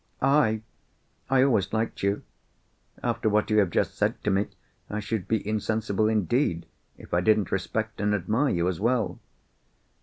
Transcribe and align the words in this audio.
"I! 0.23 0.63
I 1.29 1.43
always 1.43 1.73
liked 1.73 2.01
you. 2.01 2.23
After 3.03 3.29
what 3.29 3.51
you 3.51 3.59
have 3.59 3.69
just 3.69 3.93
said 3.93 4.19
to 4.23 4.31
me, 4.31 4.47
I 4.89 4.99
should 4.99 5.27
be 5.27 5.47
insensible 5.47 6.07
indeed 6.07 6.65
if 6.97 7.13
I 7.13 7.21
didn't 7.21 7.51
respect 7.51 8.01
and 8.01 8.15
admire 8.15 8.49
you 8.49 8.67
as 8.67 8.79
well." 8.79 9.19